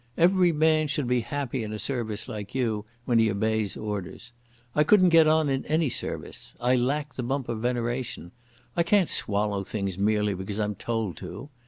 [0.17, 4.31] Every man should be happy in a service like you, when he obeys orders.
[4.73, 6.55] I couldn't get on in any service.
[6.59, 8.31] I lack the bump of veneration.
[8.75, 11.51] I can't swallow things merely because I'm told to.